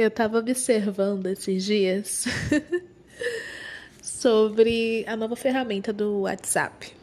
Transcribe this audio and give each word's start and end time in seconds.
Eu 0.00 0.08
estava 0.08 0.38
observando 0.38 1.26
esses 1.26 1.62
dias 1.62 2.24
sobre 4.02 5.04
a 5.06 5.14
nova 5.14 5.36
ferramenta 5.36 5.92
do 5.92 6.20
WhatsApp, 6.20 6.96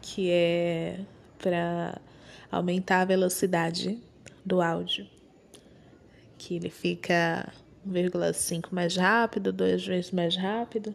que 0.00 0.30
é 0.30 1.00
para 1.36 2.00
aumentar 2.52 3.00
a 3.00 3.04
velocidade 3.04 3.98
do 4.44 4.62
áudio, 4.62 5.08
que 6.38 6.54
ele 6.54 6.70
fica 6.70 7.52
1,5 7.84 8.68
mais 8.70 8.94
rápido, 8.94 9.52
duas 9.52 9.84
vezes 9.84 10.12
mais 10.12 10.36
rápido. 10.36 10.94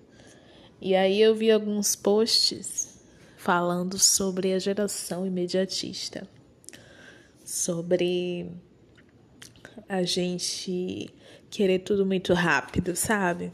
E 0.80 0.96
aí 0.96 1.22
eu 1.22 1.36
vi 1.36 1.52
alguns 1.52 1.98
posts 1.98 2.98
falando 3.36 4.00
sobre 4.00 4.54
a 4.54 4.60
geração 4.60 5.28
imediatista, 5.28 6.26
sobre 7.44 8.50
a 9.88 10.04
gente 10.04 11.10
querer 11.50 11.80
tudo 11.80 12.06
muito 12.06 12.34
rápido, 12.34 12.96
sabe? 12.96 13.52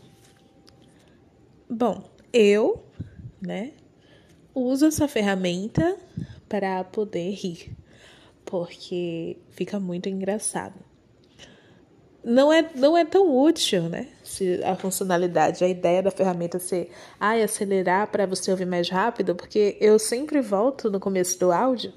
Bom, 1.69 2.03
eu, 2.31 2.83
né, 3.41 3.73
uso 4.53 4.85
essa 4.85 5.07
ferramenta 5.07 5.97
para 6.47 6.83
poder 6.83 7.31
rir, 7.31 7.75
porque 8.45 9.37
fica 9.49 9.79
muito 9.79 10.07
engraçado. 10.07 10.75
Não 12.23 12.51
é, 12.51 12.67
não 12.75 12.97
é 12.97 13.05
tão 13.05 13.37
útil, 13.37 13.83
né? 13.83 14.07
Se 14.23 14.63
a 14.63 14.75
funcionalidade, 14.75 15.63
a 15.63 15.67
ideia 15.67 16.01
da 16.01 16.09
ferramenta 16.09 16.57
ser 16.57 16.89
ai, 17.19 17.43
acelerar 17.43 18.09
para 18.09 18.25
você 18.25 18.49
ouvir 18.49 18.65
mais 18.65 18.89
rápido, 18.89 19.35
porque 19.35 19.77
eu 19.79 19.99
sempre 19.99 20.41
volto 20.41 20.89
no 20.89 20.99
começo 20.99 21.39
do 21.39 21.51
áudio 21.51 21.93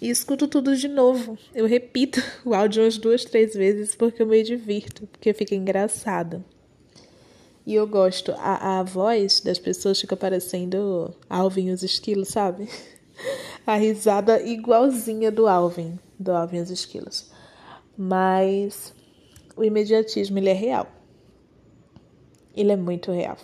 e 0.00 0.10
escuto 0.10 0.46
tudo 0.46 0.76
de 0.76 0.88
novo. 0.88 1.38
Eu 1.54 1.66
repito 1.66 2.20
o 2.44 2.54
áudio 2.54 2.82
umas 2.82 2.98
duas, 2.98 3.24
três 3.24 3.54
vezes 3.54 3.94
porque 3.94 4.22
eu 4.22 4.26
me 4.26 4.42
divirto, 4.42 5.06
porque 5.06 5.32
fica 5.32 5.54
engraçado. 5.54 6.44
E 7.64 7.74
eu 7.74 7.86
gosto, 7.86 8.32
a, 8.38 8.78
a 8.78 8.82
voz 8.82 9.40
das 9.40 9.58
pessoas 9.58 10.00
fica 10.00 10.16
parecendo 10.16 11.14
Alvin 11.28 11.68
e 11.68 11.72
os 11.72 11.82
esquilos, 11.82 12.28
sabe? 12.28 12.68
A 13.66 13.74
risada 13.74 14.40
igualzinha 14.40 15.32
do 15.32 15.48
Alvin, 15.48 15.98
do 16.16 16.30
Alvin 16.30 16.58
e 16.58 16.60
os 16.60 16.70
esquilos. 16.70 17.32
Mas 17.96 18.94
o 19.56 19.64
imediatismo, 19.64 20.38
ele 20.38 20.50
é 20.50 20.52
real. 20.52 20.86
Ele 22.54 22.70
é 22.70 22.76
muito 22.76 23.10
real. 23.10 23.38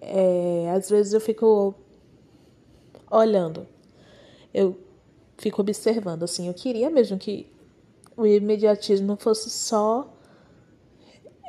É, 0.00 0.72
às 0.74 0.88
vezes 0.88 1.12
eu 1.12 1.20
fico 1.20 1.74
olhando 3.10 3.66
eu 4.52 4.78
fico 5.38 5.60
observando 5.60 6.22
assim, 6.22 6.48
eu 6.48 6.54
queria 6.54 6.90
mesmo 6.90 7.18
que 7.18 7.46
o 8.16 8.26
imediatismo 8.26 9.16
fosse 9.16 9.48
só 9.48 10.12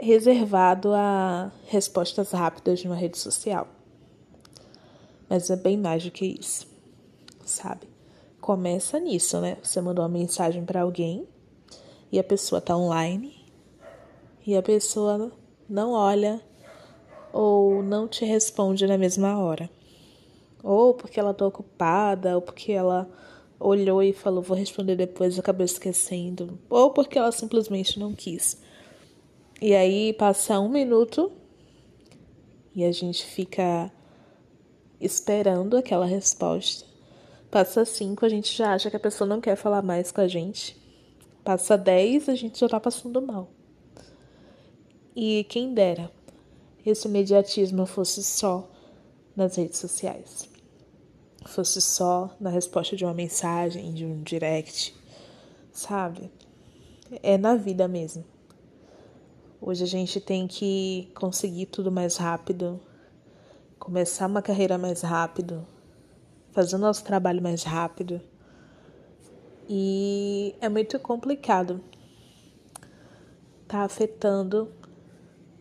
reservado 0.01 0.93
a 0.93 1.51
respostas 1.67 2.31
rápidas 2.31 2.79
de 2.79 2.87
uma 2.87 2.95
rede 2.95 3.17
social. 3.17 3.67
Mas 5.29 5.49
é 5.49 5.55
bem 5.55 5.77
mais 5.77 6.03
do 6.03 6.11
que 6.11 6.25
isso, 6.25 6.67
sabe? 7.45 7.87
Começa 8.39 8.99
nisso, 8.99 9.39
né? 9.39 9.57
Você 9.61 9.79
mandou 9.79 10.03
uma 10.03 10.09
mensagem 10.09 10.65
para 10.65 10.81
alguém 10.81 11.27
e 12.11 12.17
a 12.17 12.23
pessoa 12.23 12.59
tá 12.59 12.75
online 12.75 13.45
e 14.45 14.57
a 14.57 14.63
pessoa 14.63 15.31
não 15.69 15.91
olha 15.91 16.41
ou 17.31 17.83
não 17.83 18.07
te 18.07 18.25
responde 18.25 18.87
na 18.87 18.97
mesma 18.97 19.37
hora. 19.39 19.69
Ou 20.63 20.93
porque 20.93 21.19
ela 21.19 21.33
tá 21.33 21.45
ocupada, 21.45 22.35
ou 22.35 22.41
porque 22.41 22.71
ela 22.71 23.09
olhou 23.59 24.01
e 24.01 24.11
falou, 24.11 24.41
vou 24.41 24.57
responder 24.57 24.95
depois 24.95 25.37
acabou 25.37 25.63
esquecendo. 25.63 26.59
Ou 26.69 26.91
porque 26.91 27.17
ela 27.17 27.31
simplesmente 27.31 27.99
não 27.99 28.13
quis. 28.13 28.57
E 29.61 29.75
aí 29.75 30.13
passa 30.13 30.59
um 30.59 30.69
minuto 30.69 31.31
e 32.75 32.83
a 32.83 32.91
gente 32.91 33.25
fica 33.25 33.91
esperando 34.99 35.77
aquela 35.77 36.05
resposta. 36.05 36.85
Passa 37.49 37.85
cinco, 37.85 38.25
a 38.25 38.29
gente 38.29 38.55
já 38.55 38.73
acha 38.73 38.89
que 38.89 38.95
a 38.95 38.99
pessoa 38.99 39.27
não 39.27 39.41
quer 39.41 39.55
falar 39.55 39.81
mais 39.81 40.11
com 40.11 40.21
a 40.21 40.27
gente. 40.27 40.79
Passa 41.43 41.77
dez, 41.77 42.29
a 42.29 42.35
gente 42.35 42.59
já 42.59 42.69
tá 42.69 42.79
passando 42.79 43.21
mal. 43.21 43.49
E 45.15 45.45
quem 45.49 45.73
dera 45.73 46.09
esse 46.85 47.07
imediatismo 47.07 47.85
fosse 47.85 48.23
só 48.23 48.67
nas 49.35 49.57
redes 49.57 49.79
sociais 49.79 50.50
fosse 51.45 51.81
só 51.81 52.35
na 52.39 52.49
resposta 52.49 52.95
de 52.95 53.03
uma 53.03 53.13
mensagem, 53.13 53.93
de 53.93 54.05
um 54.05 54.21
direct, 54.21 54.95
sabe? 55.71 56.31
É 57.23 57.37
na 57.37 57.55
vida 57.55 57.87
mesmo. 57.87 58.23
Hoje 59.59 59.83
a 59.83 59.87
gente 59.87 60.19
tem 60.19 60.47
que 60.47 61.11
conseguir 61.13 61.67
tudo 61.67 61.91
mais 61.91 62.17
rápido, 62.17 62.79
começar 63.77 64.27
uma 64.27 64.41
carreira 64.41 64.77
mais 64.77 65.01
rápido, 65.01 65.65
fazer 66.51 66.77
nosso 66.77 67.03
trabalho 67.03 67.41
mais 67.41 67.63
rápido. 67.63 68.21
E 69.69 70.55
é 70.59 70.67
muito 70.67 70.99
complicado. 70.99 71.81
Tá 73.67 73.83
afetando 73.83 74.71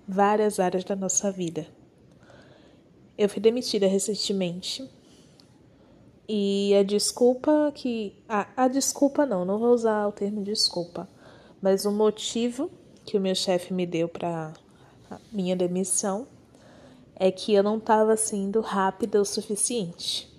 várias 0.06 0.58
áreas 0.58 0.82
da 0.84 0.96
nossa 0.96 1.30
vida. 1.30 1.66
Eu 3.16 3.28
fui 3.28 3.40
demitida 3.40 3.86
recentemente 3.86 4.90
e 6.32 6.76
a 6.76 6.84
desculpa 6.84 7.72
que. 7.74 8.14
A, 8.28 8.46
a 8.56 8.68
desculpa 8.68 9.26
não, 9.26 9.44
não 9.44 9.58
vou 9.58 9.74
usar 9.74 10.06
o 10.06 10.12
termo 10.12 10.44
desculpa, 10.44 11.08
mas 11.60 11.84
o 11.84 11.90
motivo 11.90 12.70
que 13.04 13.16
o 13.16 13.20
meu 13.20 13.34
chefe 13.34 13.74
me 13.74 13.84
deu 13.84 14.08
para 14.08 14.52
minha 15.32 15.56
demissão 15.56 16.28
é 17.16 17.32
que 17.32 17.52
eu 17.52 17.64
não 17.64 17.78
estava 17.78 18.16
sendo 18.16 18.60
rápida 18.60 19.20
o 19.20 19.24
suficiente. 19.24 20.32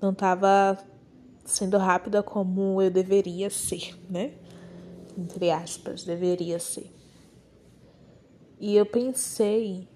Não 0.00 0.12
estava 0.12 0.82
sendo 1.44 1.76
rápida 1.76 2.22
como 2.22 2.80
eu 2.80 2.90
deveria 2.90 3.50
ser, 3.50 3.94
né? 4.08 4.32
Entre 5.18 5.50
aspas, 5.50 6.02
deveria 6.02 6.58
ser. 6.58 6.90
E 8.58 8.74
eu 8.74 8.86
pensei 8.86 9.86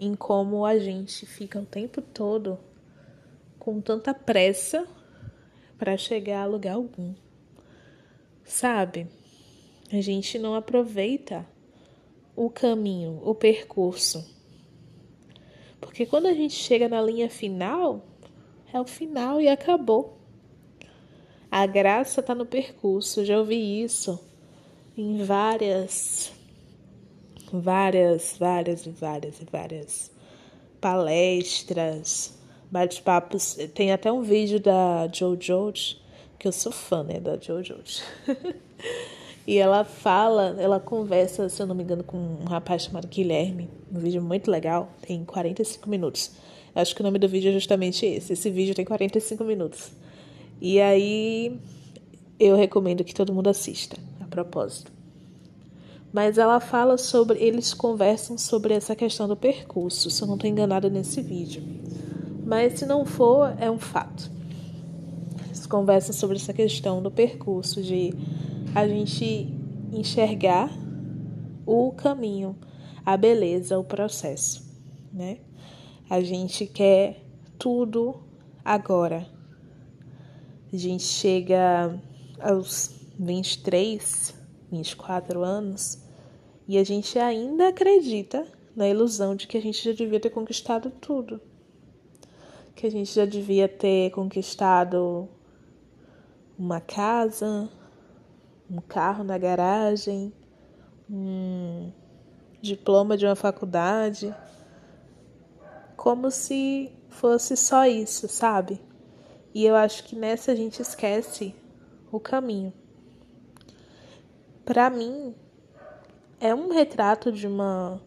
em 0.00 0.14
como 0.14 0.64
a 0.64 0.78
gente 0.78 1.26
fica 1.26 1.60
o 1.60 1.66
tempo 1.66 2.00
todo 2.00 2.58
com 3.62 3.80
tanta 3.80 4.12
pressa 4.12 4.88
para 5.78 5.96
chegar 5.96 6.42
a 6.42 6.46
lugar 6.46 6.74
algum. 6.74 7.14
Sabe? 8.44 9.06
A 9.92 10.00
gente 10.00 10.36
não 10.36 10.56
aproveita 10.56 11.46
o 12.34 12.50
caminho, 12.50 13.20
o 13.22 13.36
percurso. 13.36 14.28
Porque 15.80 16.04
quando 16.04 16.26
a 16.26 16.34
gente 16.34 16.54
chega 16.54 16.88
na 16.88 17.00
linha 17.00 17.30
final, 17.30 18.04
é 18.72 18.80
o 18.80 18.84
final 18.84 19.40
e 19.40 19.46
acabou. 19.48 20.18
A 21.48 21.64
graça 21.64 22.18
está 22.18 22.34
no 22.34 22.44
percurso, 22.44 23.24
já 23.24 23.38
ouvi 23.38 23.80
isso 23.80 24.18
em 24.96 25.22
várias, 25.22 26.32
várias, 27.52 28.34
várias 28.36 28.86
e 28.86 28.90
várias 28.90 29.40
e 29.40 29.44
várias 29.44 30.10
palestras, 30.80 32.41
bate-papos. 32.72 33.58
Tem 33.74 33.92
até 33.92 34.10
um 34.10 34.22
vídeo 34.22 34.58
da 34.58 35.06
Jojo, 35.12 35.98
que 36.38 36.48
eu 36.48 36.52
sou 36.52 36.72
fã, 36.72 37.02
né, 37.02 37.20
da 37.20 37.36
Jojo. 37.36 37.76
e 39.46 39.58
ela 39.58 39.84
fala, 39.84 40.56
ela 40.58 40.80
conversa, 40.80 41.50
se 41.50 41.60
eu 41.60 41.66
não 41.66 41.74
me 41.74 41.82
engano, 41.82 42.02
com 42.02 42.16
um 42.16 42.44
rapaz 42.44 42.84
chamado 42.84 43.06
Guilherme. 43.06 43.68
Um 43.92 43.98
vídeo 43.98 44.22
muito 44.22 44.50
legal, 44.50 44.90
tem 45.06 45.22
45 45.22 45.88
minutos. 45.90 46.32
Acho 46.74 46.94
que 46.94 47.02
o 47.02 47.04
nome 47.04 47.18
do 47.18 47.28
vídeo 47.28 47.50
é 47.50 47.52
justamente 47.52 48.06
esse. 48.06 48.32
Esse 48.32 48.48
vídeo 48.48 48.74
tem 48.74 48.86
45 48.86 49.44
minutos. 49.44 49.92
E 50.58 50.80
aí 50.80 51.60
eu 52.40 52.56
recomendo 52.56 53.04
que 53.04 53.14
todo 53.14 53.34
mundo 53.34 53.50
assista, 53.50 53.98
a 54.18 54.24
propósito. 54.24 54.90
Mas 56.10 56.38
ela 56.38 56.58
fala 56.60 56.96
sobre, 56.96 57.38
eles 57.38 57.74
conversam 57.74 58.38
sobre 58.38 58.72
essa 58.72 58.96
questão 58.96 59.28
do 59.28 59.36
percurso, 59.36 60.10
se 60.10 60.22
eu 60.22 60.26
não 60.26 60.34
estou 60.34 60.48
enganada 60.48 60.88
nesse 60.88 61.20
vídeo. 61.20 61.62
Mas 62.44 62.78
se 62.78 62.86
não 62.86 63.04
for, 63.04 63.54
é 63.60 63.70
um 63.70 63.78
fato. 63.78 64.30
Eles 65.46 65.66
conversam 65.66 66.12
sobre 66.12 66.36
essa 66.36 66.52
questão 66.52 67.00
do 67.00 67.10
percurso, 67.10 67.80
de 67.80 68.12
a 68.74 68.86
gente 68.86 69.48
enxergar 69.92 70.70
o 71.64 71.92
caminho, 71.92 72.56
a 73.06 73.16
beleza, 73.16 73.78
o 73.78 73.84
processo, 73.84 74.64
né? 75.12 75.38
A 76.10 76.20
gente 76.20 76.66
quer 76.66 77.22
tudo 77.58 78.16
agora. 78.64 79.26
A 80.72 80.76
gente 80.76 81.04
chega 81.04 81.96
aos 82.40 82.90
23, 83.18 84.34
24 84.70 85.44
anos 85.44 86.02
e 86.66 86.76
a 86.76 86.84
gente 86.84 87.18
ainda 87.18 87.68
acredita 87.68 88.46
na 88.74 88.88
ilusão 88.88 89.36
de 89.36 89.46
que 89.46 89.56
a 89.56 89.62
gente 89.62 89.84
já 89.84 89.92
devia 89.92 90.18
ter 90.18 90.30
conquistado 90.30 90.90
tudo 90.90 91.40
que 92.74 92.86
a 92.86 92.90
gente 92.90 93.12
já 93.12 93.24
devia 93.24 93.68
ter 93.68 94.10
conquistado 94.10 95.28
uma 96.58 96.80
casa, 96.80 97.68
um 98.70 98.80
carro 98.80 99.24
na 99.24 99.36
garagem, 99.36 100.32
um 101.10 101.92
diploma 102.60 103.16
de 103.16 103.26
uma 103.26 103.34
faculdade, 103.36 104.34
como 105.96 106.30
se 106.30 106.92
fosse 107.08 107.56
só 107.56 107.86
isso, 107.86 108.28
sabe? 108.28 108.80
E 109.54 109.64
eu 109.64 109.76
acho 109.76 110.04
que 110.04 110.16
nessa 110.16 110.52
a 110.52 110.54
gente 110.54 110.80
esquece 110.80 111.54
o 112.10 112.18
caminho. 112.18 112.72
Para 114.64 114.88
mim, 114.88 115.34
é 116.40 116.54
um 116.54 116.70
retrato 116.70 117.30
de 117.30 117.46
uma 117.46 118.00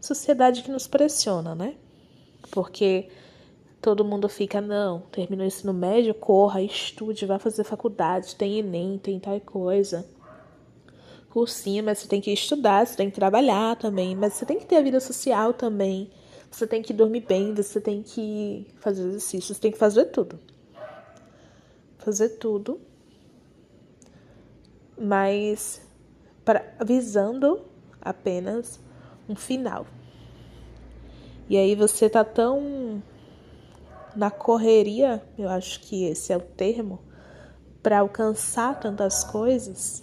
sociedade 0.00 0.62
que 0.62 0.70
nos 0.70 0.86
pressiona, 0.86 1.54
né? 1.54 1.76
Porque 2.50 3.08
todo 3.80 4.04
mundo 4.04 4.28
fica, 4.28 4.60
não, 4.60 5.00
terminou 5.12 5.44
o 5.44 5.48
ensino 5.48 5.72
médio, 5.72 6.14
corra, 6.14 6.60
estude, 6.62 7.26
vá 7.26 7.38
fazer 7.38 7.64
faculdade, 7.64 8.34
tem 8.34 8.58
Enem, 8.58 8.98
tem 8.98 9.18
tal 9.18 9.40
coisa. 9.40 10.06
Cursinho, 11.30 11.84
mas 11.84 11.98
você 11.98 12.08
tem 12.08 12.20
que 12.20 12.32
estudar, 12.32 12.86
você 12.86 12.96
tem 12.96 13.10
que 13.10 13.14
trabalhar 13.14 13.76
também, 13.76 14.16
mas 14.16 14.34
você 14.34 14.46
tem 14.46 14.58
que 14.58 14.66
ter 14.66 14.76
a 14.76 14.82
vida 14.82 14.98
social 14.98 15.52
também. 15.52 16.10
Você 16.50 16.66
tem 16.66 16.82
que 16.82 16.92
dormir 16.92 17.20
bem, 17.20 17.54
você 17.54 17.80
tem 17.80 18.02
que 18.02 18.66
fazer 18.80 19.06
exercício, 19.06 19.54
você 19.54 19.60
tem 19.60 19.70
que 19.70 19.78
fazer 19.78 20.06
tudo. 20.06 20.38
Fazer 21.98 22.30
tudo. 22.30 22.80
Mas 24.96 25.82
pra, 26.44 26.64
visando 26.84 27.60
apenas 28.00 28.80
um 29.28 29.36
final. 29.36 29.86
E 31.48 31.56
aí 31.56 31.74
você 31.74 32.08
tá 32.08 32.24
tão 32.24 33.02
na 34.16 34.30
correria, 34.30 35.22
eu 35.38 35.48
acho 35.48 35.80
que 35.80 36.04
esse 36.04 36.32
é 36.32 36.36
o 36.36 36.40
termo, 36.40 37.00
para 37.82 38.00
alcançar 38.00 38.78
tantas 38.78 39.24
coisas, 39.24 40.02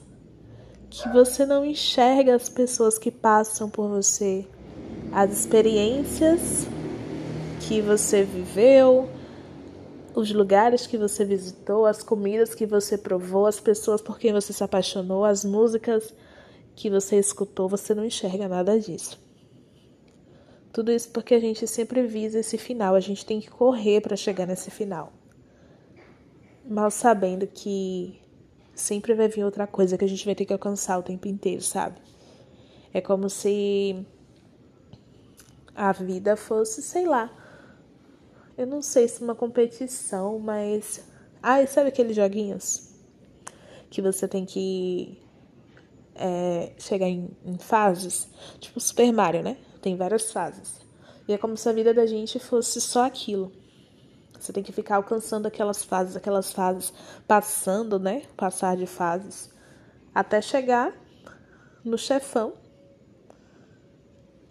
que 0.90 1.10
você 1.10 1.46
não 1.46 1.66
enxerga 1.66 2.36
as 2.36 2.48
pessoas 2.48 2.98
que 2.98 3.12
passam 3.12 3.70
por 3.70 3.90
você, 3.90 4.48
as 5.12 5.32
experiências 5.32 6.66
que 7.60 7.82
você 7.82 8.24
viveu, 8.24 9.10
os 10.16 10.32
lugares 10.32 10.88
que 10.88 10.98
você 10.98 11.26
visitou, 11.26 11.86
as 11.86 12.02
comidas 12.02 12.56
que 12.56 12.66
você 12.66 12.98
provou, 12.98 13.46
as 13.46 13.60
pessoas 13.60 14.02
por 14.02 14.18
quem 14.18 14.32
você 14.32 14.54
se 14.54 14.64
apaixonou, 14.64 15.26
as 15.26 15.44
músicas 15.44 16.14
que 16.74 16.90
você 16.90 17.18
escutou, 17.18 17.68
você 17.68 17.94
não 17.94 18.06
enxerga 18.06 18.48
nada 18.48 18.80
disso. 18.80 19.25
Tudo 20.76 20.92
isso 20.92 21.10
porque 21.12 21.34
a 21.34 21.40
gente 21.40 21.66
sempre 21.70 22.06
visa 22.06 22.40
esse 22.40 22.58
final, 22.58 22.96
a 22.96 23.00
gente 23.00 23.26
tem 23.26 23.40
que 23.40 23.50
correr 23.50 24.02
para 24.02 24.18
chegar 24.18 24.46
nesse 24.46 24.70
final. 24.70 25.14
Mal 26.66 26.92
sabendo 26.92 27.48
que 27.48 28.20
sempre 28.74 29.14
vai 29.14 29.30
vir 29.30 29.46
outra 29.46 29.66
coisa 29.66 29.98
que 29.98 30.04
a 30.04 30.08
gente 30.10 30.26
vai 30.26 30.36
ter 30.36 30.44
que 30.44 30.52
alcançar 30.52 31.00
o 31.00 31.02
tempo 31.02 31.30
inteiro, 31.30 31.62
sabe? 31.62 32.02
É 32.94 33.00
como 33.00 33.30
se 33.30 34.06
a 35.74 35.94
vida 35.94 36.36
fosse, 36.36 36.82
sei 36.82 37.06
lá, 37.06 37.32
eu 38.58 38.68
não 38.68 38.82
sei 38.82 39.08
se 39.08 39.24
uma 39.24 39.34
competição, 39.34 40.38
mas. 40.40 41.06
Ah, 41.42 41.66
sabe 41.68 41.88
aqueles 41.88 42.18
joguinhos? 42.18 42.90
Que 43.90 44.02
você 44.02 44.28
tem 44.28 44.44
que 44.44 45.24
é, 46.16 46.74
chegar 46.78 47.08
em, 47.08 47.30
em 47.46 47.58
fases? 47.58 48.28
Tipo 48.60 48.82
Super 48.82 49.14
Mario, 49.14 49.42
né? 49.42 49.56
Tem 49.86 49.96
várias 49.96 50.32
fases. 50.32 50.82
E 51.28 51.34
é 51.34 51.38
como 51.38 51.56
se 51.56 51.70
a 51.70 51.72
vida 51.72 51.94
da 51.94 52.08
gente 52.08 52.40
fosse 52.40 52.82
só 52.82 53.06
aquilo. 53.06 53.52
Você 54.34 54.52
tem 54.52 54.64
que 54.64 54.72
ficar 54.72 54.96
alcançando 54.96 55.46
aquelas 55.46 55.84
fases, 55.84 56.16
aquelas 56.16 56.52
fases, 56.52 56.92
passando, 57.28 58.00
né? 58.00 58.24
Passar 58.36 58.76
de 58.76 58.88
fases, 58.88 59.48
até 60.14 60.42
chegar 60.42 60.92
no 61.84 62.00
chefão 62.00 62.54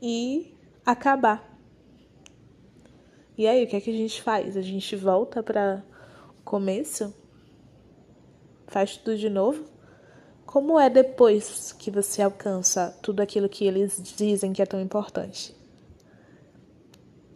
e 0.01 0.57
acabar. 0.87 1.59
E 3.37 3.49
aí, 3.49 3.65
o 3.65 3.67
que 3.67 3.75
é 3.75 3.81
que 3.81 3.91
a 3.91 3.93
gente 3.93 4.23
faz? 4.23 4.57
A 4.57 4.63
gente 4.63 4.95
volta 4.95 5.43
para 5.43 5.85
o 6.39 6.45
começo? 6.45 7.13
Faz 8.69 8.97
tudo 8.97 9.19
de 9.19 9.29
novo? 9.29 9.65
Como 10.55 10.79
é 10.79 10.89
depois 10.89 11.73
que 11.73 11.91
você 11.91 12.23
alcança 12.23 12.97
tudo 13.03 13.19
aquilo 13.19 13.49
que 13.49 13.65
eles 13.67 14.01
dizem 14.17 14.53
que 14.53 14.63
é 14.63 14.65
tão 14.65 14.81
importante? 14.81 15.53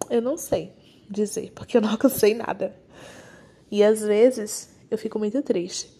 Eu 0.09 0.23
não 0.23 0.37
sei 0.37 0.73
dizer, 1.11 1.51
porque 1.51 1.77
eu 1.77 1.81
não 1.81 1.91
alcancei 1.99 2.33
nada. 2.33 2.77
E 3.73 3.83
às 3.83 4.03
vezes 4.03 4.73
eu 4.89 4.97
fico 4.97 5.19
muito 5.19 5.43
triste. 5.43 5.91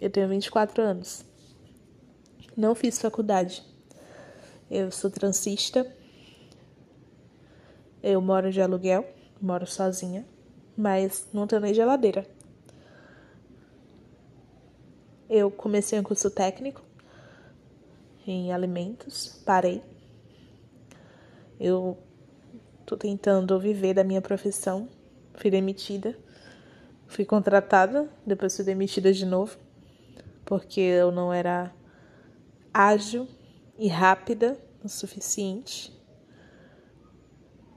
Eu 0.00 0.08
tenho 0.08 0.26
24 0.26 0.82
anos. 0.82 1.22
Não 2.56 2.74
fiz 2.74 2.98
faculdade. 2.98 3.62
Eu 4.70 4.90
sou 4.90 5.10
transista. 5.10 5.86
Eu 8.02 8.22
moro 8.22 8.50
de 8.50 8.62
aluguel, 8.62 9.06
moro 9.38 9.66
sozinha, 9.66 10.26
mas 10.74 11.26
não 11.30 11.46
tenho 11.46 11.60
nem 11.60 11.74
geladeira 11.74 12.26
eu 15.28 15.50
comecei 15.50 15.98
um 15.98 16.02
curso 16.02 16.30
técnico 16.30 16.82
em 18.26 18.52
alimentos, 18.52 19.42
parei. 19.44 19.82
Eu 21.58 21.98
tô 22.84 22.96
tentando 22.96 23.58
viver 23.58 23.94
da 23.94 24.04
minha 24.04 24.20
profissão, 24.20 24.88
fui 25.34 25.50
demitida. 25.50 26.16
Fui 27.06 27.24
contratada, 27.24 28.08
depois 28.26 28.56
fui 28.56 28.64
demitida 28.64 29.12
de 29.12 29.24
novo, 29.24 29.56
porque 30.44 30.80
eu 30.80 31.12
não 31.12 31.32
era 31.32 31.72
ágil 32.72 33.28
e 33.78 33.86
rápida 33.88 34.58
o 34.82 34.88
suficiente. 34.88 35.92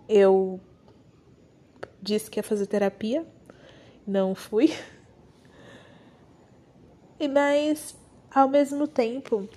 Eu 0.10 0.60
disse 2.02 2.32
que 2.32 2.40
ia 2.40 2.44
fazer 2.44 2.66
terapia, 2.68 3.26
não 4.08 4.34
fui. 4.34 4.74
Mas, 7.26 7.96
ao 8.30 8.48
mesmo 8.48 8.88
tempo, 8.88 9.50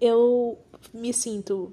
eu 0.00 0.58
me 0.92 1.12
sinto. 1.12 1.72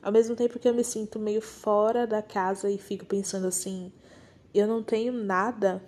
Ao 0.00 0.12
mesmo 0.12 0.36
tempo 0.36 0.58
que 0.58 0.68
eu 0.68 0.74
me 0.74 0.84
sinto 0.84 1.18
meio 1.18 1.40
fora 1.40 2.06
da 2.06 2.22
casa 2.22 2.70
e 2.70 2.78
fico 2.78 3.04
pensando 3.04 3.48
assim: 3.48 3.92
eu 4.54 4.68
não 4.68 4.84
tenho 4.84 5.12
nada, 5.12 5.82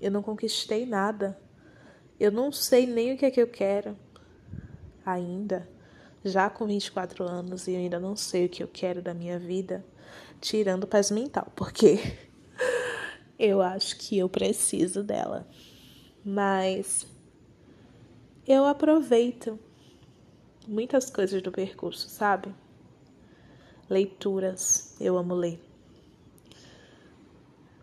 eu 0.00 0.10
não 0.10 0.22
conquistei 0.22 0.84
nada, 0.84 1.38
eu 2.18 2.32
não 2.32 2.50
sei 2.50 2.84
nem 2.86 3.14
o 3.14 3.16
que 3.16 3.26
é 3.26 3.30
que 3.30 3.40
eu 3.40 3.46
quero 3.46 3.96
ainda, 5.06 5.68
já 6.24 6.50
com 6.50 6.66
24 6.66 7.24
anos 7.24 7.66
e 7.68 7.72
eu 7.72 7.78
ainda 7.78 8.00
não 8.00 8.16
sei 8.16 8.46
o 8.46 8.48
que 8.48 8.62
eu 8.62 8.68
quero 8.68 9.02
da 9.02 9.14
minha 9.14 9.38
vida, 9.38 9.84
tirando 10.40 10.86
paz 10.86 11.10
mental, 11.12 11.46
porque 11.54 11.98
eu 13.38 13.60
acho 13.60 13.96
que 13.98 14.18
eu 14.18 14.28
preciso 14.28 15.02
dela 15.02 15.46
mas 16.24 17.06
eu 18.46 18.64
aproveito 18.64 19.58
muitas 20.66 21.10
coisas 21.10 21.42
do 21.42 21.52
percurso, 21.52 22.08
sabe? 22.08 22.54
Leituras, 23.88 24.96
eu 25.00 25.16
amo 25.18 25.34
ler. 25.34 25.60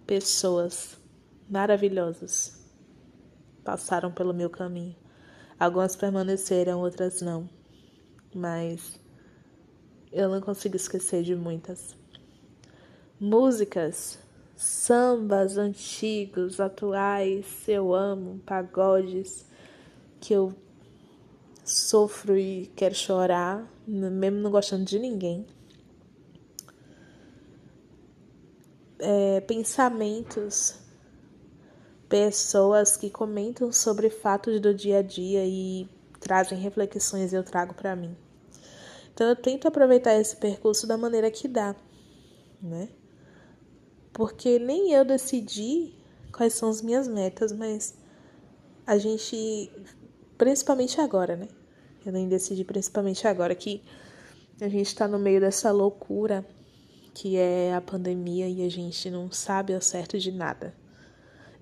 Pessoas 0.05 0.97
maravilhosas 1.49 2.59
passaram 3.63 4.11
pelo 4.11 4.33
meu 4.33 4.49
caminho. 4.49 4.95
Algumas 5.59 5.95
permaneceram, 5.95 6.79
outras 6.79 7.21
não. 7.21 7.49
Mas 8.33 8.99
eu 10.11 10.29
não 10.29 10.41
consigo 10.41 10.75
esquecer 10.75 11.23
de 11.23 11.35
muitas. 11.35 11.95
Músicas 13.19 14.17
sambas 14.59 15.57
antigos, 15.57 16.59
atuais, 16.59 17.45
eu 17.65 17.95
amo, 17.95 18.39
pagodes 18.45 19.45
que 20.19 20.33
eu 20.33 20.53
sofro 21.63 22.37
e 22.37 22.69
quero 22.75 22.93
chorar, 22.93 23.65
mesmo 23.87 24.39
não 24.39 24.51
gostando 24.51 24.83
de 24.83 24.99
ninguém. 24.99 25.47
É, 28.99 29.39
pensamentos, 29.39 30.77
pessoas 32.09 32.97
que 32.97 33.09
comentam 33.09 33.71
sobre 33.71 34.09
fatos 34.09 34.59
do 34.59 34.73
dia 34.73 34.97
a 34.97 35.01
dia 35.01 35.45
e 35.45 35.87
trazem 36.19 36.59
reflexões 36.59 37.31
eu 37.31 37.45
trago 37.45 37.73
para 37.73 37.95
mim. 37.95 38.13
Então 39.13 39.25
eu 39.25 39.37
tento 39.37 39.69
aproveitar 39.69 40.15
esse 40.15 40.35
percurso 40.35 40.85
da 40.85 40.97
maneira 40.97 41.31
que 41.31 41.47
dá, 41.47 41.73
né? 42.61 42.89
Porque 44.19 44.59
nem 44.59 44.91
eu 44.91 45.05
decidi 45.05 45.93
quais 46.33 46.53
são 46.53 46.67
as 46.67 46.81
minhas 46.81 47.07
metas, 47.07 47.53
mas 47.53 47.97
a 48.85 48.97
gente, 48.97 49.71
principalmente 50.37 50.99
agora, 50.99 51.37
né? 51.37 51.47
Eu 52.05 52.11
nem 52.11 52.27
decidi, 52.27 52.65
principalmente 52.65 53.25
agora 53.25 53.55
que 53.55 53.81
a 54.59 54.67
gente 54.67 54.87
está 54.87 55.07
no 55.07 55.17
meio 55.17 55.39
dessa 55.39 55.71
loucura 55.71 56.45
que 57.13 57.37
é 57.37 57.73
a 57.73 57.79
pandemia 57.79 58.49
e 58.49 58.61
a 58.65 58.69
gente 58.69 59.09
não 59.09 59.31
sabe 59.31 59.73
ao 59.73 59.79
certo 59.79 60.19
de 60.19 60.33
nada. 60.33 60.75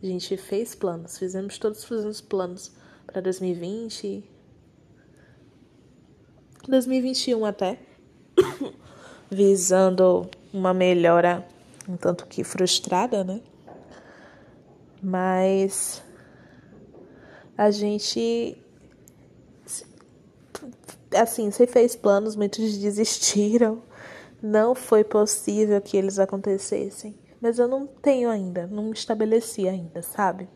A 0.02 0.06
gente 0.08 0.36
fez 0.36 0.74
planos, 0.74 1.16
fizemos 1.16 1.60
todos 1.60 1.88
os 1.92 2.22
planos 2.22 2.72
para 3.06 3.22
2020, 3.22 4.28
2021 6.68 7.46
até, 7.46 7.78
visando 9.30 10.28
uma 10.52 10.74
melhora 10.74 11.48
um 11.88 11.96
tanto 11.98 12.26
que 12.28 12.44
frustrada, 12.44 13.24
né? 13.24 13.42
Mas 15.02 16.04
a 17.58 17.72
gente 17.72 18.58
assim, 21.16 21.50
você 21.50 21.66
fez 21.66 21.96
planos, 21.96 22.36
muitos 22.36 22.78
desistiram. 22.78 23.82
Não 24.42 24.76
foi 24.76 25.04
possível 25.04 25.82
que 25.82 25.98
eles 25.98 26.20
acontecessem. 26.20 27.16
Mas 27.42 27.60
eu 27.60 27.68
não 27.68 27.86
tenho 27.88 28.30
ainda, 28.30 28.68
não 28.68 28.84
me 28.84 28.94
estabeleci 28.94 29.68
ainda, 29.68 30.02
sabe? 30.02 30.50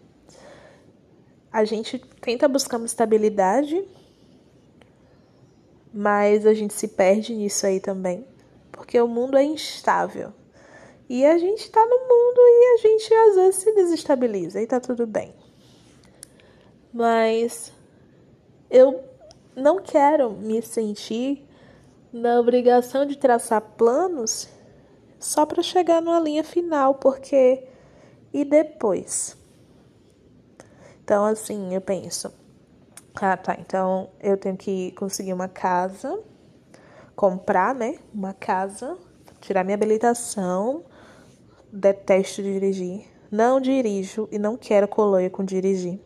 A 1.51 1.63
gente 1.63 1.99
tenta 2.19 2.47
buscar 2.47 2.77
uma 2.77 2.85
estabilidade, 2.85 3.83
mas 5.93 6.45
a 6.45 6.53
gente 6.53 6.73
se 6.73 6.87
perde 6.87 7.35
nisso 7.35 7.65
aí 7.65 7.79
também, 7.79 8.25
porque 8.71 8.99
o 8.99 9.07
mundo 9.07 9.37
é 9.37 9.43
instável. 9.43 10.33
E 11.13 11.25
a 11.25 11.37
gente 11.37 11.69
tá 11.69 11.85
no 11.85 11.99
mundo 12.07 12.37
e 12.39 12.73
a 12.73 12.77
gente 12.77 13.13
às 13.13 13.35
vezes 13.35 13.55
se 13.57 13.75
desestabiliza 13.75 14.61
e 14.61 14.65
tá 14.65 14.79
tudo 14.79 15.05
bem. 15.05 15.35
Mas 16.93 17.73
eu 18.69 19.03
não 19.53 19.81
quero 19.81 20.31
me 20.31 20.61
sentir 20.61 21.45
na 22.13 22.39
obrigação 22.39 23.05
de 23.05 23.17
traçar 23.17 23.59
planos 23.59 24.47
só 25.19 25.45
para 25.45 25.61
chegar 25.61 26.01
numa 26.01 26.17
linha 26.17 26.45
final, 26.45 26.95
porque 26.95 27.67
e 28.33 28.45
depois? 28.45 29.35
Então, 31.03 31.25
assim, 31.25 31.75
eu 31.75 31.81
penso, 31.81 32.33
ah, 33.15 33.35
tá, 33.35 33.57
então 33.59 34.11
eu 34.21 34.37
tenho 34.37 34.55
que 34.55 34.93
conseguir 34.93 35.33
uma 35.33 35.49
casa, 35.49 36.23
comprar, 37.17 37.75
né, 37.75 37.99
uma 38.13 38.33
casa, 38.33 38.97
tirar 39.41 39.65
minha 39.65 39.75
habilitação, 39.75 40.85
detesto 41.71 42.43
dirigir, 42.43 43.05
não 43.31 43.61
dirijo 43.61 44.27
e 44.31 44.37
não 44.37 44.57
quero 44.57 44.87
coloia 44.87 45.29
com 45.29 45.43
dirigir, 45.43 45.99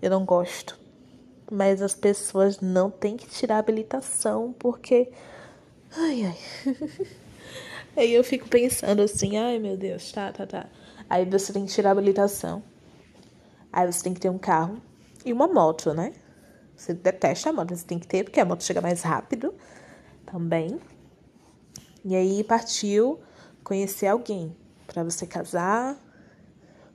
eu 0.00 0.10
não 0.10 0.24
gosto 0.24 0.80
mas 1.50 1.82
as 1.82 1.94
pessoas 1.94 2.60
não 2.60 2.90
têm 2.90 3.16
que 3.16 3.26
tirar 3.26 3.58
habilitação 3.58 4.54
porque. 4.56 5.10
Ai, 5.96 6.24
ai. 6.24 6.38
Aí 7.96 8.14
eu 8.14 8.22
fico 8.22 8.48
pensando 8.48 9.02
assim, 9.02 9.36
ai 9.36 9.58
meu 9.58 9.76
Deus, 9.76 10.12
tá, 10.12 10.32
tá, 10.32 10.46
tá. 10.46 10.68
Aí 11.08 11.24
você 11.24 11.52
tem 11.52 11.66
que 11.66 11.72
tirar 11.72 11.90
habilitação. 11.90 12.62
Aí 13.72 13.84
você 13.84 14.04
tem 14.04 14.14
que 14.14 14.20
ter 14.20 14.30
um 14.30 14.38
carro 14.38 14.80
e 15.24 15.32
uma 15.32 15.48
moto, 15.48 15.92
né? 15.92 16.12
Você 16.76 16.94
detesta 16.94 17.50
a 17.50 17.52
moto, 17.52 17.74
você 17.74 17.84
tem 17.84 17.98
que 17.98 18.06
ter, 18.06 18.22
porque 18.22 18.38
a 18.38 18.44
moto 18.44 18.62
chega 18.62 18.80
mais 18.80 19.02
rápido 19.02 19.52
também. 20.24 20.78
E 22.04 22.14
aí 22.14 22.44
partiu 22.44 23.18
conhecer 23.64 24.06
alguém 24.06 24.56
para 24.90 25.04
você 25.04 25.26
casar, 25.26 25.96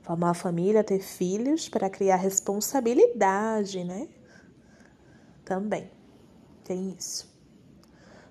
formar 0.02 0.34
família, 0.34 0.84
ter 0.84 1.00
filhos, 1.00 1.68
para 1.68 1.88
criar 1.88 2.16
responsabilidade, 2.16 3.82
né? 3.82 4.08
também. 5.46 5.88
Tem 6.64 6.90
isso. 6.98 7.32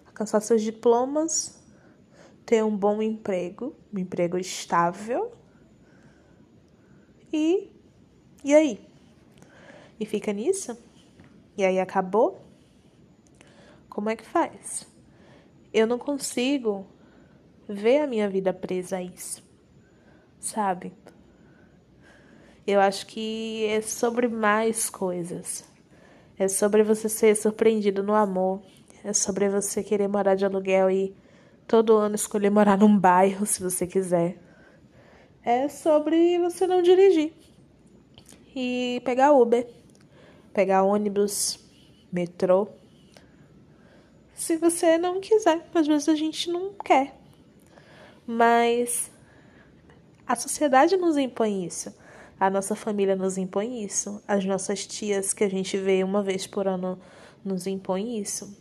Alcançar 0.05 0.41
seus 0.41 0.61
diplomas, 0.61 1.59
ter 2.45 2.63
um 2.63 2.77
bom 2.77 3.01
emprego, 3.01 3.75
um 3.91 3.97
emprego 3.97 4.37
estável. 4.37 5.31
E 7.33 7.71
e 8.43 8.53
aí? 8.53 8.87
E 9.99 10.05
fica 10.05 10.31
nisso? 10.31 10.77
E 11.57 11.63
aí 11.63 11.79
acabou? 11.79 12.39
Como 13.89 14.09
é 14.09 14.15
que 14.15 14.25
faz? 14.25 14.85
Eu 15.73 15.87
não 15.87 15.97
consigo 15.97 16.85
ver 17.67 18.01
a 18.01 18.07
minha 18.07 18.29
vida 18.29 18.53
presa 18.53 18.97
a 18.97 19.01
isso. 19.01 19.43
Sabe? 20.45 20.93
Eu 22.67 22.79
acho 22.79 23.07
que 23.07 23.65
é 23.65 23.81
sobre 23.81 24.27
mais 24.27 24.91
coisas. 24.91 25.67
É 26.37 26.47
sobre 26.47 26.83
você 26.83 27.09
ser 27.09 27.35
surpreendido 27.35 28.03
no 28.03 28.13
amor. 28.13 28.61
É 29.03 29.11
sobre 29.11 29.49
você 29.49 29.81
querer 29.83 30.07
morar 30.07 30.35
de 30.35 30.45
aluguel 30.45 30.91
e 30.91 31.15
todo 31.67 31.97
ano 31.97 32.13
escolher 32.13 32.51
morar 32.51 32.77
num 32.77 32.95
bairro, 32.95 33.43
se 33.47 33.59
você 33.59 33.87
quiser. 33.87 34.37
É 35.43 35.67
sobre 35.67 36.37
você 36.37 36.67
não 36.67 36.83
dirigir 36.83 37.33
e 38.55 39.01
pegar 39.03 39.31
Uber, 39.31 39.67
pegar 40.53 40.83
ônibus, 40.83 41.59
metrô. 42.11 42.67
Se 44.35 44.57
você 44.57 44.95
não 44.99 45.19
quiser, 45.19 45.67
às 45.73 45.87
vezes 45.87 46.07
a 46.07 46.15
gente 46.15 46.51
não 46.51 46.71
quer. 46.73 47.15
Mas 48.27 49.11
a 50.27 50.35
sociedade 50.35 50.97
nos 50.97 51.17
impõe 51.17 51.65
isso. 51.65 51.95
A 52.39 52.49
nossa 52.49 52.75
família 52.75 53.15
nos 53.15 53.37
impõe 53.37 53.83
isso. 53.83 54.21
As 54.27 54.43
nossas 54.43 54.85
tias, 54.85 55.33
que 55.33 55.43
a 55.43 55.49
gente 55.49 55.77
vê 55.77 56.03
uma 56.03 56.21
vez 56.21 56.45
por 56.47 56.67
ano, 56.67 56.99
nos 57.43 57.67
impõem 57.67 58.19
isso. 58.19 58.57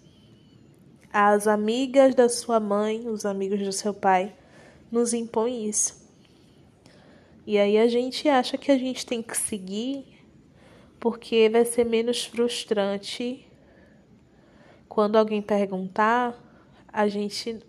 As 1.12 1.46
amigas 1.46 2.14
da 2.14 2.28
sua 2.28 2.60
mãe, 2.60 3.08
os 3.08 3.24
amigos 3.24 3.60
do 3.60 3.72
seu 3.72 3.94
pai, 3.94 4.34
nos 4.90 5.12
impõem 5.12 5.68
isso. 5.68 6.04
E 7.46 7.58
aí 7.58 7.78
a 7.78 7.88
gente 7.88 8.28
acha 8.28 8.56
que 8.56 8.70
a 8.70 8.78
gente 8.78 9.04
tem 9.04 9.22
que 9.22 9.36
seguir 9.36 10.06
porque 10.98 11.50
vai 11.50 11.64
ser 11.64 11.84
menos 11.84 12.24
frustrante 12.24 13.46
quando 14.88 15.16
alguém 15.16 15.42
perguntar, 15.42 16.34
a 16.86 17.08
gente 17.08 17.60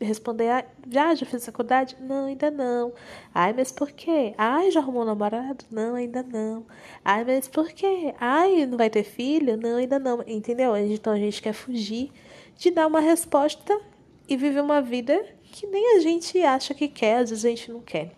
responder, 0.00 0.48
ah, 0.48 0.64
já, 0.90 1.26
fez 1.26 1.46
faculdade? 1.46 1.96
Não, 2.00 2.26
ainda 2.26 2.50
não. 2.50 2.92
Ai, 3.34 3.52
mas 3.52 3.72
por 3.72 3.90
quê? 3.92 4.34
Ai, 4.36 4.70
já 4.70 4.80
arrumou 4.80 5.02
um 5.02 5.06
namorado? 5.06 5.64
Não, 5.70 5.94
ainda 5.94 6.22
não. 6.22 6.66
Ai, 7.04 7.24
mas 7.24 7.48
por 7.48 7.72
quê? 7.72 8.14
Ai, 8.18 8.66
não 8.66 8.76
vai 8.76 8.90
ter 8.90 9.04
filho? 9.04 9.56
Não, 9.56 9.76
ainda 9.76 9.98
não. 9.98 10.22
Entendeu? 10.26 10.76
Então 10.76 11.12
a 11.12 11.18
gente 11.18 11.40
quer 11.40 11.52
fugir 11.52 12.10
de 12.56 12.70
dar 12.70 12.86
uma 12.86 13.00
resposta 13.00 13.80
e 14.28 14.36
viver 14.36 14.60
uma 14.60 14.80
vida 14.80 15.24
que 15.42 15.66
nem 15.66 15.96
a 15.96 16.00
gente 16.00 16.42
acha 16.42 16.74
que 16.74 16.88
quer, 16.88 17.18
às 17.18 17.30
vezes 17.30 17.44
a 17.44 17.48
gente 17.48 17.70
não 17.70 17.80
quer. 17.80 18.12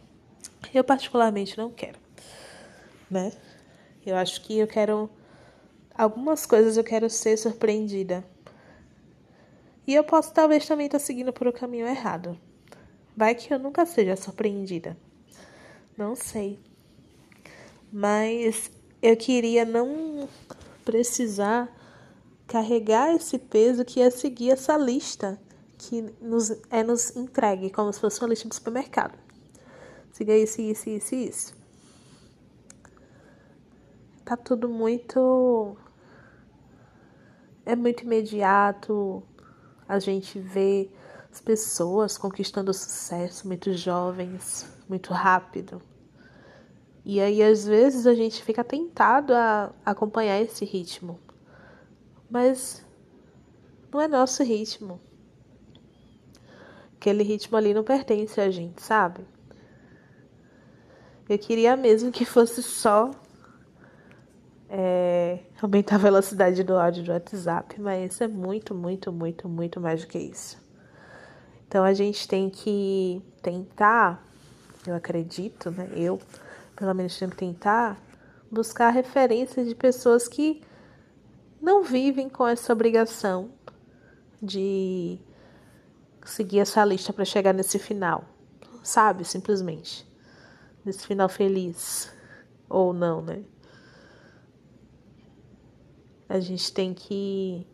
Eu 0.72 0.82
particularmente 0.82 1.56
não 1.58 1.70
quero, 1.70 1.98
né? 3.10 3.32
Eu 4.04 4.16
acho 4.16 4.40
que 4.42 4.58
eu 4.58 4.66
quero 4.66 5.10
algumas 5.94 6.46
coisas 6.46 6.76
eu 6.76 6.84
quero 6.84 7.08
ser 7.10 7.36
surpreendida 7.36 8.24
e 9.86 9.94
eu 9.94 10.02
posso 10.02 10.32
talvez 10.32 10.66
também 10.66 10.86
estar 10.86 10.98
seguindo 10.98 11.32
por 11.32 11.46
o 11.46 11.52
caminho 11.52 11.86
errado. 11.86 12.38
Vai 13.16 13.34
que 13.34 13.52
eu 13.52 13.58
nunca 13.58 13.86
seja 13.86 14.16
surpreendida. 14.16 14.96
Não 15.96 16.14
sei. 16.14 16.58
Mas 17.92 18.70
eu 19.00 19.16
queria 19.16 19.64
não 19.64 20.28
precisar 20.84 21.72
carregar 22.46 23.14
esse 23.14 23.38
peso 23.38 23.84
que 23.84 24.00
é 24.00 24.10
seguir 24.10 24.50
essa 24.50 24.76
lista 24.76 25.40
que 25.78 26.02
nos, 26.20 26.50
é 26.70 26.82
nos 26.82 27.14
entregue, 27.14 27.70
como 27.70 27.92
se 27.92 28.00
fosse 28.00 28.20
uma 28.20 28.28
lista 28.28 28.48
de 28.48 28.54
supermercado. 28.54 29.16
Siga 30.12 30.36
isso, 30.36 30.60
isso, 30.60 30.88
isso, 30.88 31.14
isso. 31.14 31.54
Tá 34.24 34.36
tudo 34.36 34.68
muito. 34.68 35.76
É 37.64 37.76
muito 37.76 38.02
imediato 38.02 39.22
a 39.88 39.98
gente 39.98 40.38
vê 40.38 40.90
as 41.30 41.40
pessoas 41.40 42.16
conquistando 42.16 42.72
sucesso 42.72 43.46
muito 43.46 43.72
jovens, 43.72 44.66
muito 44.88 45.12
rápido. 45.12 45.80
E 47.04 47.20
aí, 47.20 47.42
às 47.42 47.64
vezes, 47.64 48.06
a 48.06 48.14
gente 48.14 48.42
fica 48.42 48.64
tentado 48.64 49.32
a 49.32 49.72
acompanhar 49.84 50.40
esse 50.40 50.64
ritmo. 50.64 51.20
Mas 52.28 52.84
não 53.92 54.00
é 54.00 54.08
nosso 54.08 54.42
ritmo. 54.42 55.00
Aquele 56.96 57.22
ritmo 57.22 57.56
ali 57.56 57.72
não 57.72 57.84
pertence 57.84 58.40
a 58.40 58.50
gente, 58.50 58.82
sabe? 58.82 59.24
Eu 61.28 61.38
queria 61.38 61.76
mesmo 61.76 62.10
que 62.10 62.24
fosse 62.24 62.62
só 62.62 63.10
é, 64.68 65.38
aumentar 65.60 65.96
a 65.96 65.98
velocidade 65.98 66.62
do 66.62 66.76
áudio 66.76 67.04
do 67.04 67.12
WhatsApp, 67.12 67.80
mas 67.80 68.20
é 68.20 68.28
muito, 68.28 68.74
muito, 68.74 69.12
muito, 69.12 69.48
muito 69.48 69.80
mais 69.80 70.02
do 70.02 70.06
que 70.06 70.18
isso. 70.18 70.58
Então 71.68 71.84
a 71.84 71.92
gente 71.92 72.26
tem 72.28 72.48
que 72.48 73.22
tentar, 73.42 74.24
eu 74.86 74.94
acredito, 74.94 75.70
né? 75.70 75.88
Eu, 75.94 76.20
pelo 76.76 76.94
menos, 76.94 77.18
tenho 77.18 77.30
que 77.30 77.36
tentar 77.36 78.00
buscar 78.50 78.90
referências 78.90 79.66
de 79.66 79.74
pessoas 79.74 80.28
que 80.28 80.62
não 81.60 81.82
vivem 81.82 82.28
com 82.28 82.46
essa 82.46 82.72
obrigação 82.72 83.50
de 84.40 85.18
seguir 86.24 86.60
essa 86.60 86.84
lista 86.84 87.12
para 87.12 87.24
chegar 87.24 87.52
nesse 87.52 87.78
final, 87.78 88.24
sabe? 88.82 89.24
Simplesmente. 89.24 90.06
Nesse 90.84 91.06
final 91.06 91.28
feliz. 91.28 92.12
Ou 92.68 92.92
não, 92.92 93.22
né? 93.22 93.42
A 96.28 96.40
gente 96.40 96.72
tem 96.72 96.92
que 96.92 97.66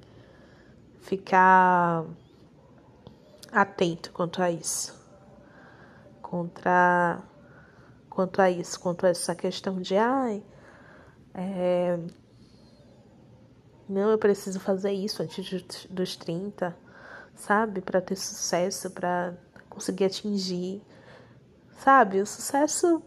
ficar 1.00 2.04
atento 3.50 4.12
quanto 4.12 4.42
a 4.42 4.50
isso. 4.50 5.00
Contra 6.21 7.23
quanto 8.09 8.40
a 8.42 8.50
isso, 8.50 8.78
quanto 8.78 9.06
a 9.06 9.09
essa 9.09 9.35
questão 9.35 9.80
de 9.80 9.97
ai, 9.97 10.42
é, 11.35 11.99
não, 13.88 14.11
eu 14.11 14.18
preciso 14.18 14.61
fazer 14.61 14.92
isso 14.92 15.23
antes 15.23 15.87
dos 15.90 16.16
30, 16.16 16.76
sabe? 17.35 17.80
Para 17.80 18.00
ter 18.00 18.16
sucesso, 18.16 18.90
para 18.90 19.35
conseguir 19.68 20.04
atingir. 20.04 20.82
Sabe? 21.78 22.21
O 22.21 22.26
sucesso 22.26 23.02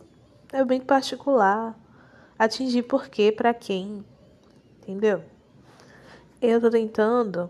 é 0.51 0.63
bem 0.63 0.81
particular. 0.81 1.75
Atingir 2.37 2.83
por 2.83 3.07
quê, 3.07 3.31
para 3.31 3.53
quem? 3.53 4.05
Entendeu? 4.79 5.23
Eu 6.47 6.61
tô 6.61 6.69
tentando 6.69 7.49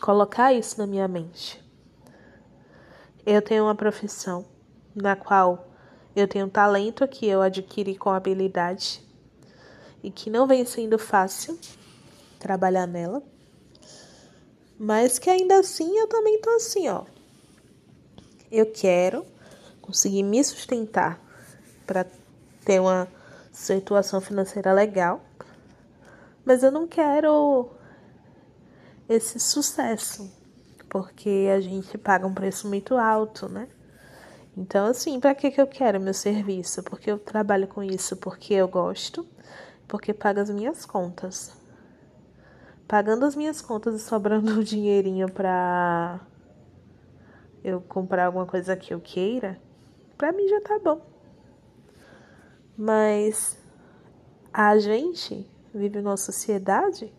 colocar 0.00 0.52
isso 0.52 0.76
na 0.78 0.84
minha 0.84 1.06
mente. 1.06 1.64
Eu 3.24 3.40
tenho 3.40 3.62
uma 3.62 3.74
profissão 3.76 4.44
na 4.92 5.14
qual 5.14 5.68
eu 6.16 6.26
tenho 6.26 6.46
um 6.46 6.50
talento 6.50 7.06
que 7.06 7.24
eu 7.24 7.40
adquiri 7.40 7.94
com 7.94 8.10
habilidade 8.10 9.00
e 10.02 10.10
que 10.10 10.28
não 10.28 10.44
vem 10.44 10.64
sendo 10.64 10.98
fácil 10.98 11.56
trabalhar 12.40 12.88
nela. 12.88 13.22
Mas 14.76 15.20
que 15.20 15.30
ainda 15.30 15.60
assim 15.60 16.00
eu 16.00 16.08
também 16.08 16.40
tô 16.40 16.50
assim, 16.50 16.88
ó. 16.88 17.04
Eu 18.50 18.66
quero 18.72 19.24
conseguir 19.80 20.24
me 20.24 20.42
sustentar 20.42 21.20
para 21.86 22.04
ter 22.64 22.80
uma 22.80 23.06
situação 23.52 24.20
financeira 24.20 24.72
legal, 24.72 25.20
mas 26.48 26.62
eu 26.62 26.72
não 26.72 26.88
quero 26.88 27.68
esse 29.08 29.38
sucesso, 29.38 30.32
porque 30.88 31.48
a 31.54 31.60
gente 31.60 31.98
paga 31.98 32.26
um 32.26 32.32
preço 32.34 32.66
muito 32.66 32.96
alto, 32.96 33.48
né? 33.48 33.68
Então, 34.56 34.86
assim, 34.86 35.20
para 35.20 35.34
que, 35.34 35.50
que 35.50 35.60
eu 35.60 35.66
quero 35.66 36.00
meu 36.00 36.14
serviço? 36.14 36.82
Porque 36.82 37.10
eu 37.10 37.18
trabalho 37.18 37.68
com 37.68 37.82
isso 37.82 38.16
porque 38.16 38.54
eu 38.54 38.66
gosto, 38.66 39.24
porque 39.86 40.14
paga 40.14 40.42
as 40.42 40.50
minhas 40.50 40.84
contas 40.86 41.56
pagando 42.88 43.26
as 43.26 43.36
minhas 43.36 43.60
contas 43.60 43.94
e 43.94 43.98
sobrando 43.98 44.50
um 44.58 44.62
dinheirinho 44.62 45.30
pra 45.30 46.18
eu 47.62 47.82
comprar 47.82 48.24
alguma 48.24 48.46
coisa 48.46 48.74
que 48.74 48.94
eu 48.94 49.00
queira, 49.00 49.60
pra 50.16 50.32
mim 50.32 50.48
já 50.48 50.60
tá 50.62 50.78
bom. 50.78 51.06
Mas 52.74 53.58
a 54.50 54.78
gente 54.78 55.46
vive 55.74 56.00
numa 56.00 56.16
sociedade 56.16 57.12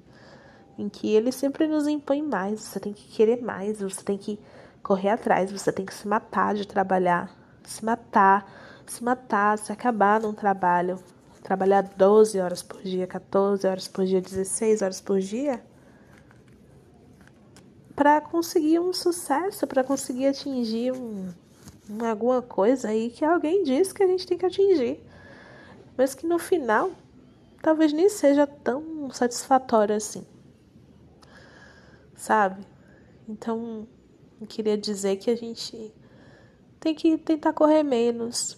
em 0.78 0.88
que 0.88 1.14
ele 1.14 1.32
sempre 1.32 1.68
nos 1.68 1.88
impõe 1.88 2.22
mais, 2.22 2.62
você 2.62 2.80
tem 2.80 2.94
que 2.94 3.08
querer 3.10 3.42
mais, 3.42 3.82
você 3.82 4.02
tem 4.02 4.18
que 4.18 4.40
correr 4.82 5.10
atrás, 5.10 5.52
você 5.52 5.72
tem 5.72 5.86
que 5.86 5.94
se 5.94 6.08
matar 6.08 6.56
de 6.56 6.66
trabalhar, 6.66 7.30
se 7.64 7.84
matar, 7.84 8.50
se 8.88 9.04
matar, 9.04 9.58
se 9.58 9.72
acabar 9.74 10.22
num 10.22 10.34
trabalho, 10.34 10.98
trabalhar 11.44 11.82
12 11.82 12.40
horas 12.40 12.64
por 12.64 12.82
dia, 12.82 13.06
14 13.06 13.68
horas 13.68 13.88
por 13.90 14.06
dia, 14.06 14.22
16 14.22 14.82
horas 14.82 15.02
por 15.02 15.20
dia, 15.20 15.62
para 17.94 18.22
conseguir 18.22 18.80
um 18.80 18.94
sucesso, 18.94 19.68
para 19.68 19.84
conseguir 19.84 20.28
atingir 20.28 20.94
um, 20.94 21.28
alguma 22.10 22.42
coisa 22.42 22.88
aí 22.88 23.10
que 23.10 23.26
alguém 23.26 23.64
disse 23.64 23.94
que 23.94 24.02
a 24.02 24.08
gente 24.08 24.26
tem 24.26 24.38
que 24.38 24.46
atingir, 24.46 25.04
mas 25.98 26.16
que 26.16 26.26
no 26.26 26.40
final 26.40 26.92
talvez 27.62 27.94
nem 27.94 28.10
seja 28.10 28.48
tão 28.48 29.10
satisfatório 29.12 29.96
assim, 29.96 30.26
sabe? 32.16 32.66
Então, 33.28 33.88
eu 34.42 34.48
queria 34.48 34.78
dizer 34.78 35.18
que 35.18 35.30
a 35.30 35.36
gente 35.36 35.94
tem 36.80 36.96
que 36.96 37.18
tentar 37.18 37.54
correr 37.54 37.84
menos, 37.84 38.58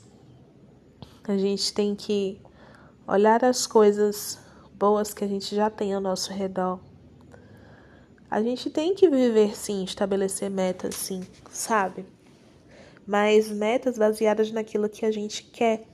a 1.23 1.37
gente 1.37 1.73
tem 1.73 1.95
que 1.95 2.41
olhar 3.07 3.43
as 3.43 3.67
coisas 3.67 4.39
boas 4.73 5.13
que 5.13 5.23
a 5.23 5.27
gente 5.27 5.55
já 5.55 5.69
tem 5.69 5.93
ao 5.93 6.01
nosso 6.01 6.31
redor. 6.31 6.79
A 8.29 8.41
gente 8.41 8.69
tem 8.69 8.95
que 8.95 9.09
viver 9.09 9.55
sim, 9.55 9.83
estabelecer 9.83 10.49
metas 10.49 10.95
sim, 10.95 11.21
sabe? 11.49 12.05
Mas 13.05 13.49
metas 13.49 13.97
baseadas 13.97 14.51
naquilo 14.51 14.87
que 14.87 15.05
a 15.05 15.11
gente 15.11 15.43
quer, 15.43 15.85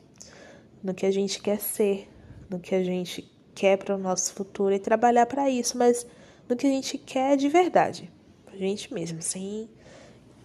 no 0.84 0.94
que 0.94 1.06
a 1.06 1.12
gente 1.12 1.42
quer 1.42 1.60
ser, 1.60 2.08
no 2.50 2.60
que 2.60 2.76
a 2.76 2.84
gente 2.84 3.30
quer 3.54 3.78
para 3.78 3.96
o 3.96 3.98
nosso 3.98 4.34
futuro 4.34 4.74
e 4.74 4.80
trabalhar 4.80 5.26
para 5.26 5.50
isso, 5.50 5.78
mas 5.78 6.06
no 6.48 6.56
que 6.56 6.68
a 6.68 6.70
gente 6.70 6.98
quer 6.98 7.36
de 7.36 7.50
verdade, 7.50 8.12
a 8.54 8.56
gente 8.56 8.94
mesmo, 8.94 9.22
sem 9.22 9.70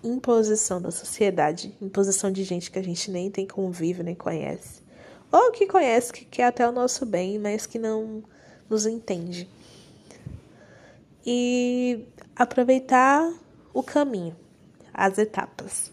imposição 0.03 0.81
da 0.81 0.91
sociedade, 0.91 1.75
imposição 1.81 2.31
de 2.31 2.43
gente 2.43 2.71
que 2.71 2.79
a 2.79 2.83
gente 2.83 3.11
nem 3.11 3.31
tem 3.31 3.47
convívio, 3.47 4.03
nem 4.03 4.15
conhece. 4.15 4.83
Ou 5.31 5.53
que 5.53 5.67
conhece, 5.67 6.13
que 6.13 6.25
quer 6.25 6.45
até 6.45 6.69
o 6.69 6.73
nosso 6.73 7.07
bem, 7.07 7.39
mas 7.39 7.67
que 7.67 7.79
não 7.79 8.23
nos 8.69 8.85
entende. 8.85 9.49
E 11.25 12.05
aproveitar 12.35 13.33
o 13.73 13.83
caminho, 13.83 14.37
as 14.93 15.17
etapas. 15.19 15.93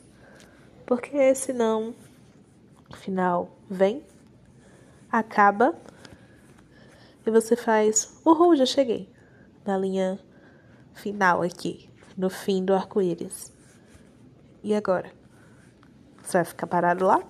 Porque 0.86 1.36
senão, 1.36 1.93
o 2.89 2.95
final 2.95 3.56
vem, 3.69 4.04
acaba 5.12 5.76
e 7.29 7.31
você 7.31 7.55
faz, 7.55 8.19
uhul, 8.25 8.55
já 8.55 8.65
cheguei 8.65 9.07
na 9.63 9.77
linha 9.77 10.19
final 10.93 11.43
aqui, 11.43 11.87
no 12.17 12.29
fim 12.29 12.65
do 12.65 12.73
arco-íris. 12.73 13.53
E 14.63 14.73
agora? 14.73 15.11
Você 16.23 16.39
vai 16.39 16.45
ficar 16.45 16.65
parado 16.67 17.05
lá? 17.05 17.21